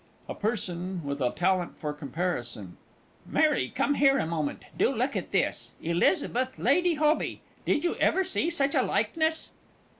A 0.27 0.33
PERSON 0.33 1.03
WITH 1.03 1.21
A 1.21 1.29
TALENT 1.29 1.77
FOR 1.77 1.93
COMPARISON. 1.93 2.75
Mary, 3.27 3.69
come 3.69 3.93
here 3.93 4.17
a 4.17 4.25
moment. 4.25 4.63
Do 4.75 4.91
look 4.91 5.15
at 5.15 5.29
this 5.31 5.73
"Elizabeth, 5.79 6.57
Lady 6.57 6.95
Hoby" 6.95 7.41
did 7.67 7.83
you 7.83 7.93
ever 7.97 8.23
see 8.23 8.49
such 8.49 8.73
a 8.73 8.81
likeness? 8.81 9.51